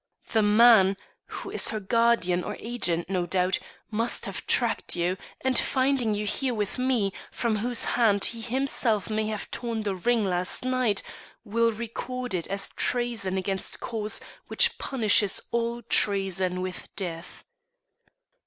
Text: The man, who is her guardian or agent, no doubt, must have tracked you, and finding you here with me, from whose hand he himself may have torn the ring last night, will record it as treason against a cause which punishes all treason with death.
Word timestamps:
The 0.31 0.41
man, 0.41 0.97
who 1.27 1.51
is 1.51 1.69
her 1.69 1.79
guardian 1.79 2.43
or 2.43 2.55
agent, 2.59 3.07
no 3.07 3.27
doubt, 3.27 3.59
must 3.91 4.25
have 4.25 4.47
tracked 4.47 4.95
you, 4.95 5.15
and 5.41 5.59
finding 5.59 6.15
you 6.15 6.25
here 6.25 6.55
with 6.55 6.79
me, 6.79 7.13
from 7.31 7.57
whose 7.57 7.85
hand 7.85 8.25
he 8.25 8.41
himself 8.41 9.11
may 9.11 9.27
have 9.27 9.51
torn 9.51 9.83
the 9.83 9.93
ring 9.93 10.25
last 10.25 10.65
night, 10.65 11.03
will 11.43 11.71
record 11.71 12.33
it 12.33 12.47
as 12.47 12.69
treason 12.71 13.37
against 13.37 13.75
a 13.75 13.77
cause 13.77 14.19
which 14.47 14.79
punishes 14.79 15.39
all 15.51 15.83
treason 15.83 16.61
with 16.63 16.89
death. 16.95 17.45